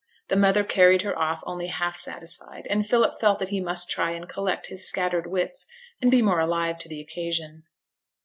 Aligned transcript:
The 0.29 0.35
mother 0.35 0.63
carried 0.63 1.03
her 1.03 1.15
off 1.15 1.43
only 1.45 1.67
half 1.67 1.95
satisfied, 1.95 2.65
and 2.71 2.83
Philip 2.87 3.19
felt 3.19 3.37
that 3.37 3.49
he 3.49 3.61
must 3.61 3.87
try 3.87 4.09
and 4.09 4.27
collect 4.27 4.65
his 4.65 4.83
scattered 4.83 5.27
wits, 5.27 5.67
and 6.01 6.09
be 6.09 6.23
more 6.23 6.39
alive 6.39 6.79
to 6.79 6.89
the 6.89 6.99
occasion. 6.99 7.65